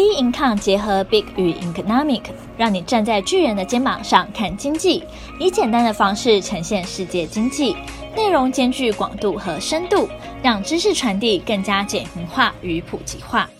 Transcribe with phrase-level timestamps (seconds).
[0.00, 2.22] B Income 结合 Big 与 Economic，
[2.56, 5.04] 让你站在巨人的肩膀上看经济，
[5.38, 7.76] 以简单的方式呈现世界经济，
[8.16, 10.08] 内容兼具广度和深度，
[10.42, 13.50] 让知识传递更加简明化与普及化。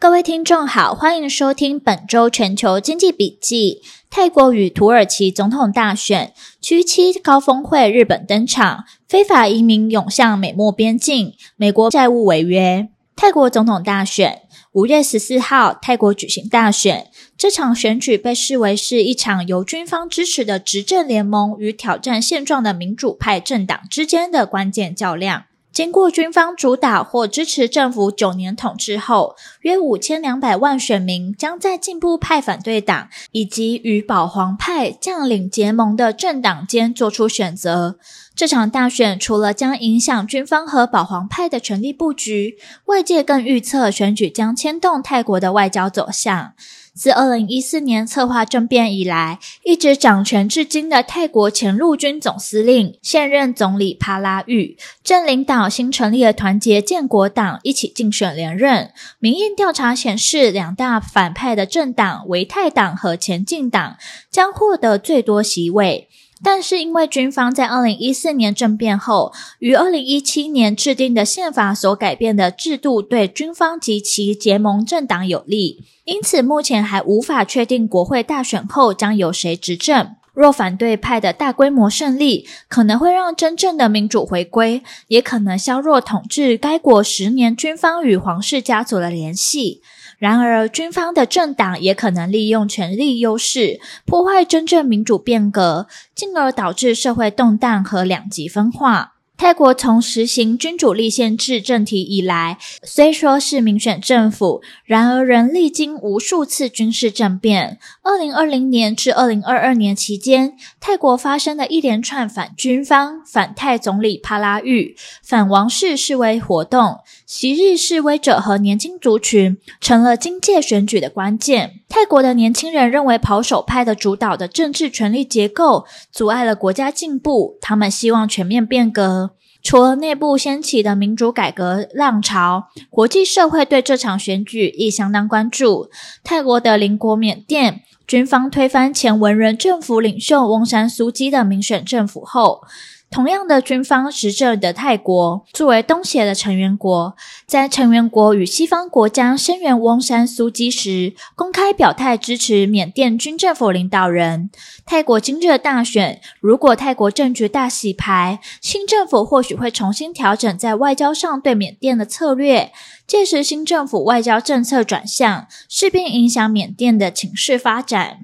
[0.00, 3.82] 各位听众好，欢迎收听本周全球经济笔记。
[4.08, 6.32] 泰国与土耳其总统大选
[6.62, 12.88] ，G7 高峰会日本登场，非法移民涌向美墨边境，美国债务违约。
[13.14, 14.42] 泰国总统大选。
[14.78, 17.08] 五月十四号，泰国举行大选。
[17.36, 25.46] 这场选举被视为是一场由军方支持的执政联盟与挑战现状的民主派政党之间的关键较量。
[25.70, 37.96] 经过军方主导或支持政府九年统治后，约五千两百万选民将在进步派反对党以及与保皇派将领结盟的政党间做出选择。
[38.34, 46.54] 这场大选除了将影响军方和保皇派的权力布局，外界更预测选举将牵动泰国的外交走向。
[46.98, 58.90] 自二零一四年策划政变以来，一直掌权至今的泰国前陆军总司令、现任总理帕拉育，正领导新成立的团结建国党一起竞选连任。
[59.20, 63.96] 民意调查显示，两大反派的政党维泰党和前进党
[64.28, 66.08] 将获得最多席位。
[66.42, 80.14] 但是，因为军方在二零一四年政变后，于二零一七年制定的宪法所改变的制度，对军方及其结盟政党有利，因此目前还无法确定国会大选后将由谁执政。
[80.32, 89.82] 若反对派的大规模胜利，可能会让真正的民主回归，也可能削弱统治该国十年军方与皇室家族的联系。
[90.18, 99.17] 然而，军方的政党也可能利用权力优势，破坏真正民主变革，进而导致社会动荡和两极分化。
[99.38, 107.78] 泰国从实行君主立宪制政体以来，虽说是民选政府，然而仍历经无数次军事政变。
[108.02, 116.98] 二零二零年至二零二二年期间，泰国发生了一连串反军方、反泰总理帕拉育、反王室示威活动。
[117.24, 121.82] 昔日示威者和年轻族群成了今届选举的关键。
[121.88, 129.30] 泰国的年轻人认为保守派的主导的政治权力结构阻碍了国家进步，他们希望全面变革。
[129.60, 135.90] 除了内部掀起的民主改革浪潮，国际社会对这场选举亦相当关注。
[136.22, 142.62] 泰国的邻国缅甸，军方推翻前文人政府领袖翁山苏基的民选政府后，
[143.10, 154.50] 同样的军方执政的泰国，作为东协的成员国，在成员国与西方国家声援翁山苏基时，公开表态支持缅甸军政府领导人。
[154.84, 162.72] 泰国今日大选，如果泰国政局大洗牌，新政府或许会重新调整在外交上对缅甸的策略。
[163.06, 168.18] 届时，新政府外交政策转向，势必影响缅甸的情势发展。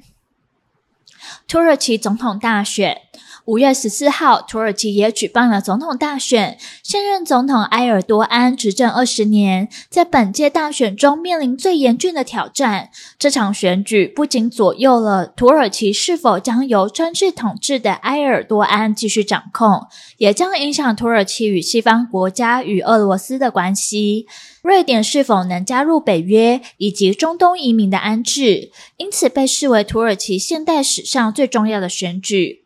[1.49, 3.01] 土耳其总统大选。
[3.47, 6.57] 五月十四号，土耳其也举办了总统大选。
[6.83, 12.89] 现任总统埃尔多安执政二十年，在本届大选中面临最严峻的挑战。
[13.19, 24.27] 这场选举不仅左右了土耳其是否将由专制统治的埃尔多安继续掌控，也将影响土耳其与西方国家与俄罗斯的关系。
[24.63, 32.64] 瑞典是否能加入北约，以及中东移民的安置，因此被视为土耳其现代史上最重要的选举。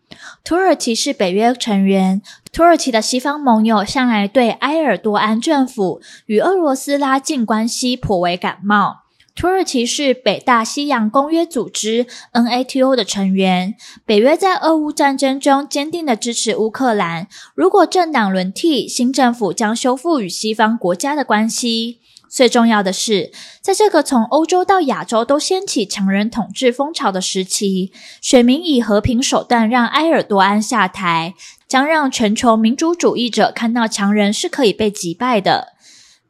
[0.48, 2.22] 土耳其是北约成员，
[2.54, 9.02] 土耳其的西方盟友向来对埃尔多安政府与俄罗斯拉近关系颇为感冒。
[9.36, 13.74] 土耳其是北大西洋公约组织 （NATO） 的成员，
[14.06, 17.28] 北约在俄乌战争中坚定地支持乌克兰。
[17.54, 22.00] 如果政党轮替，新政府将修复与西方国家的关系。
[22.30, 27.90] 最重要的是，在这个从欧洲到亚洲都掀起强人统治风潮的时期，
[28.20, 31.34] 选民以和平手段让埃尔多安下台，
[31.66, 35.74] 将让全球民主主义者看到强人是可以被击败的。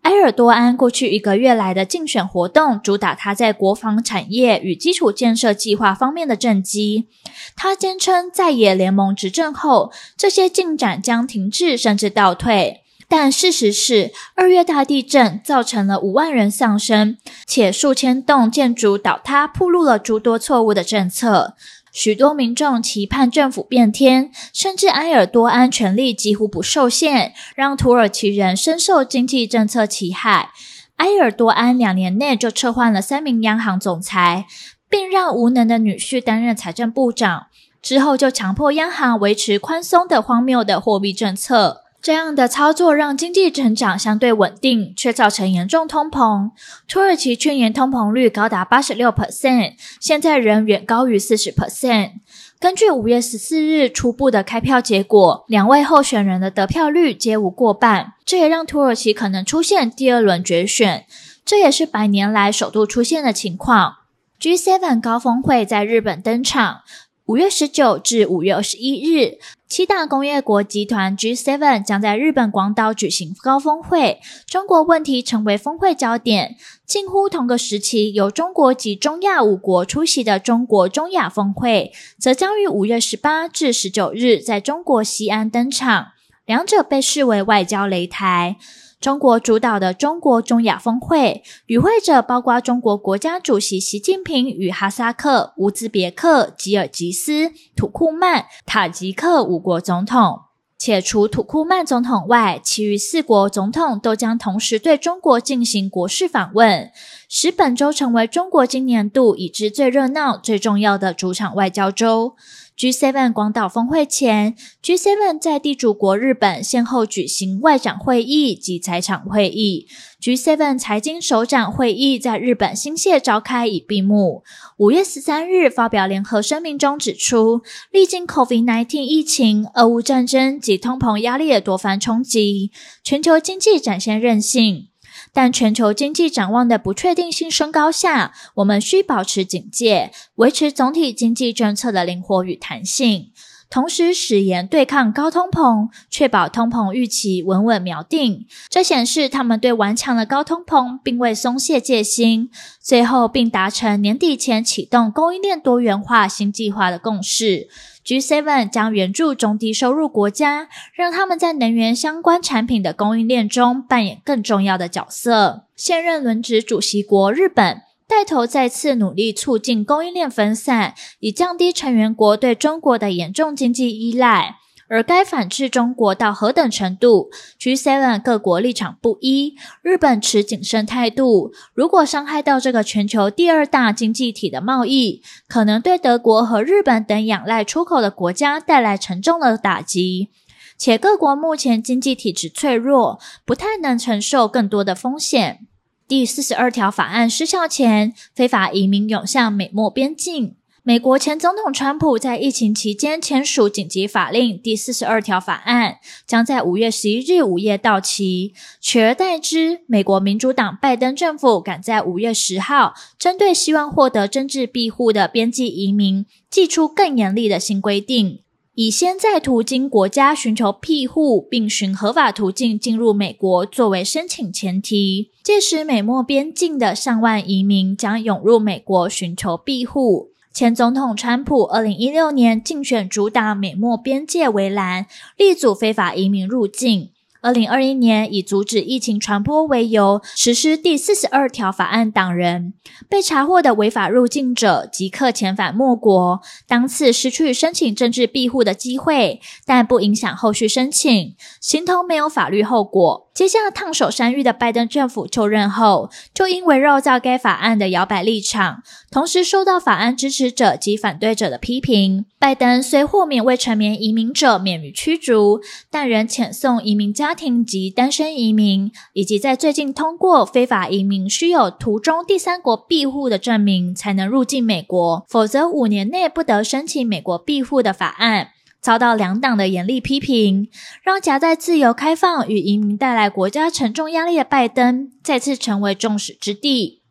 [0.03, 7.09] 埃尔多安过去一个月来的竞选活动，主打他在国防产业与基础建设计划方面的政绩。
[7.57, 12.85] 他坚称，在野联盟执政后，这些进展将停滞甚至倒退。
[13.11, 17.17] 但事实是，二月大地震造成了五万人丧生，
[17.47, 21.55] 且数千栋建筑倒塌，暴露了诸多错误的政策。
[21.91, 30.51] 许多民众期盼政府变天，甚至埃尔多安权力几乎不受限，让土耳其人深受经济政策其害。
[30.97, 34.45] 埃尔多安两年内就撤换了三名央行总裁，
[34.91, 37.47] 并让无能的女婿担任财政部长，
[37.81, 41.88] 之后就强迫央行维持宽松的荒谬的货币政策。
[42.01, 46.51] 这样的操作让经济成长相对稳定，却造成严重通膨。
[46.89, 52.13] 土耳其去年通膨率高达八十六 percent，现在仍远高于四十 percent。
[52.61, 61.05] 根据五月十四日初步的开票结果，两位候选人的得票率皆无过半，这也让土耳其可能出现第二轮决选，
[61.45, 63.97] 这也是百年来首度出现的情况。
[64.41, 66.83] G7 高峰会在日本登场。
[67.29, 69.37] 五月十九至五月二十一日，
[69.69, 76.57] 七大工业国集团 G7 将在日本广岛举行高峰会，中国问题成为峰会焦点。
[76.87, 86.13] 近乎同个时期，由中国及中亚五国出席的中国中亚峰会，则将于五月十八至十九日在中国西安登场，
[86.47, 88.57] 两者被视为外交擂台。
[89.01, 100.41] 中国主导的中国中亚峰会，与会者包括中国国家主席习近平与哈萨克、乌兹别克、吉尔吉斯、土库曼、塔吉克五国总统，
[100.77, 106.91] 且除土库曼总统外，其余四国总统都将同时对中国进行国事访问，
[107.29, 112.35] 使本周成为中国今年度已知最热闹、最重要的主场外交周。
[112.79, 114.55] G7 广岛峰会前
[114.85, 119.89] ，G7 在地主国日本先后举行外长会议及财长会议。
[120.23, 124.45] G7 财经首长会议在日本新泻召开已闭幕。
[124.77, 132.71] 五月十三日发表联合声明中指出，历经 COVID-19 疫情、俄乌战争及通膨压力的多番冲击，
[133.03, 134.87] 全球经济展现韧性。
[135.33, 143.31] 但全球经济展望的不确定性升高下，我们需保持警戒，维持总体经济政策的灵活与弹性，
[143.71, 148.47] 同时使盐对抗高通膨，确保通膨预期稳稳锚定。
[148.71, 152.51] 这显示他们对顽强的高通膨并未松懈戒心，
[152.81, 157.69] 最后并达成年底前启动供应链多元化新计划的共识。
[158.07, 165.67] G7 将援助中低收入国家，让他们在能源相关产品的供应链中扮演更重要的角色。
[165.77, 174.57] 现任轮值主席国日本带头再次努力促进供应链分散，以降低成员国对中国的严重经济依赖。
[174.91, 177.29] 而该反制中国到何等程度
[177.61, 181.53] ？G7 各国立场不一，日本持谨慎态度。
[181.75, 190.31] 如果伤害到这个全球第二大经济体的贸易，可能对德国和日本等仰赖出口的国家带来沉重的打击。
[190.79, 195.67] 且各国目前经济体质脆弱，不太能承受更多的风险。
[196.09, 200.55] 第四十二条法案失效前，非法移民涌向美墨边境。
[200.83, 208.55] 美国前总统川普在疫情期间签署紧急法令第四十二条法案，将在五月十一日午夜到期。
[208.81, 218.41] 取而代之，美国民主党拜登政府赶在五月十号，针对希望获得政治庇护的边际移民，祭出更严厉的新规定，
[218.81, 225.33] 以先在途经国家寻求庇护，并循合法途径进入美国作为申请前提。
[225.43, 230.29] 届时，美墨边境的上万移民将涌入美国寻求庇护。
[230.53, 237.11] 前总统川普二零一六年竞选主打美墨边界围栏，力阻非法移民入境。
[237.41, 242.75] 二零二一年以阻止疫情传播为由，实施第四十二条法案党人。
[243.09, 253.28] 被查获的违法入境者即刻遣返墨国，当次失去申请政治庇护的机会，但不影响后续申请，形同没有法律后果。
[253.39, 258.83] 接下烫手山芋的拜登政府就任后，就因为绕造该法案的摇摆立场，
[259.13, 262.27] 同时受到法案支持者及反对者的批评。
[262.41, 278.49] 拜登虽豁免未成年移民者免于驱逐，但仍遣送移民家庭及单身移民，以及在最近通过非法移民需有途中第三国庇护的证明才能入境美国，否则五年内不得申请美国庇护的法案。
[278.81, 280.69] 遭到两党的严厉批评，
[281.03, 287.03] 让夹在自由开放与移民带来国家沉重压力的拜登再次成为众矢之的。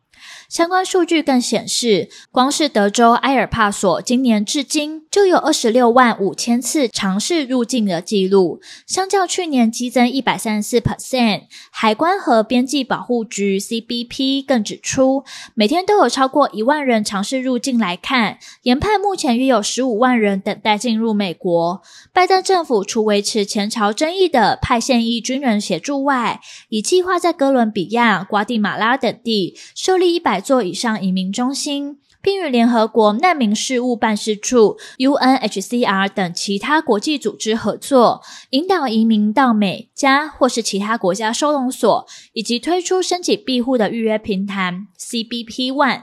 [0.48, 11.46] 相关数据更显示，光是德州埃尔帕索今年至今就有二十六万五千次尝试入境的记录，相较去年激增一百三十四 percent。
[11.72, 21.82] 海关和边际保护局 （CBP） 更指出，每天都有超过一万人尝试入境来看，研判目前约有十五万人等待进入美国。
[22.12, 31.98] 拜登政府除维持前朝争议的派现役军人协助外，已计划在哥伦比亚、瓜地马拉等地设立一百座以上移民中心，
[32.28, 38.20] 并与联合国难民事务办事处 （UNHCR） 等其他国际组织合作，
[38.50, 46.02] 引导移民到美加或是其他国家收容所，以及推出申请庇护的预约平台 CBP One。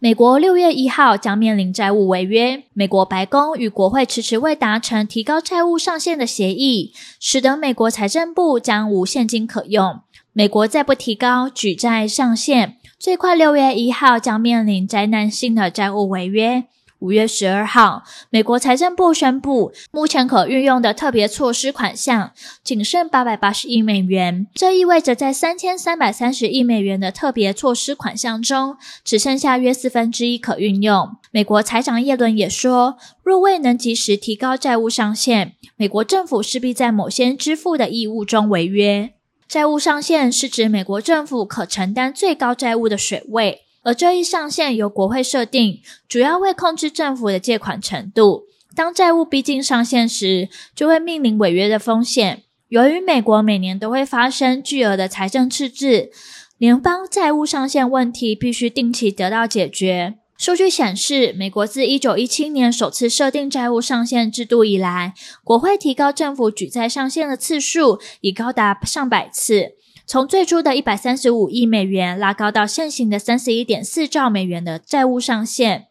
[0.00, 2.64] 美国六月一号将面临债务违约。
[2.72, 10.00] 美国白宫与国会迟迟未达成提高债务上限的协议，使得美国财政部将无现金可用。
[10.32, 16.64] 美国再不提高举债上限，最快六月一号将面临灾难性的债务违约。
[17.00, 22.32] 五月十二号，美国财政部宣布，目前可运用的特别措施款项
[22.62, 24.46] 仅剩八百八十亿美元。
[24.54, 31.16] 这意味着，在三千三百三十亿美元的特别措施款项中，只剩下约四分之一可运用。
[31.30, 39.13] 美国财长耶伦也说，若未能及时提高债务上限，美国政府势必在某些支付的义务中违约。
[39.48, 43.62] 债务上限是指美国政府可承担最高债务的水位。
[43.82, 48.44] 而这一上限由国会设定，主要为控制政府的借款程度。
[48.74, 52.42] 当债务逼近上限时，就会面临违约的风险。
[52.68, 56.10] 由于美国每年都会发生巨额的财政赤字，
[56.56, 60.14] 联邦债务上限问题必须定期得到解决。
[60.36, 65.14] 数据显示，美国自一九一七年首次设定债务上限制度以来，
[65.44, 69.74] 国会提高政府举债上限的次数已高达上百次。
[70.06, 75.86] 从最初的一百三十五亿美元拉高到现行的三十一点四兆美元的债务上限。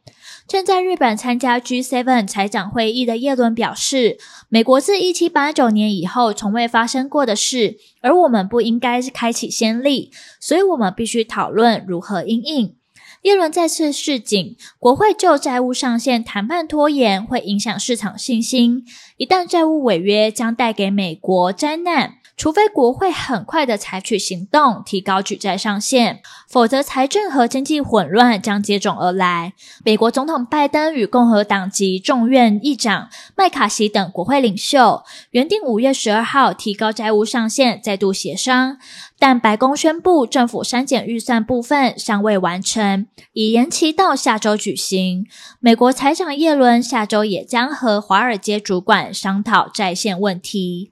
[0.45, 4.17] 正在日本参加 G7 财长会议的叶伦表示
[4.49, 12.75] ：“美国自一七八九年以后从未发生过的事，而我们不应该开启先例，所以我们必须讨论如何应应。”
[13.23, 22.15] 耶伦再次示警，国会就债务上限谈判拖延会影响市场信心，一旦债务违约，将带给美国灾难。
[22.35, 29.53] 除非国会很快的采取行动，提高举债上限，否则财政和经济混乱将接踵而来。
[29.85, 38.77] 美国总统拜登与共和党籍众院议长麦卡锡等国会领袖原定五月十二号提高债务上限，再度协商，
[39.19, 45.27] 但白宫宣布政府删减预算部分尚未完成，已延期到下周举行。
[45.59, 50.91] 美国财长耶伦下周也将和华尔街主管商讨债限问题。